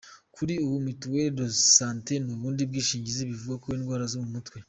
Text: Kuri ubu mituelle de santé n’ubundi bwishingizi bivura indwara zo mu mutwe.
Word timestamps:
Kuri 0.35 0.53
ubu 0.65 0.77
mituelle 0.87 1.35
de 1.39 1.45
santé 1.77 2.13
n’ubundi 2.25 2.61
bwishingizi 2.69 3.29
bivura 3.29 3.75
indwara 3.77 4.05
zo 4.11 4.19
mu 4.23 4.29
mutwe. 4.35 4.57